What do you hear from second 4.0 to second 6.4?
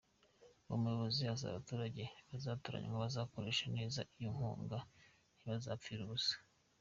iyo nkunga, ntizabapfire ubusa.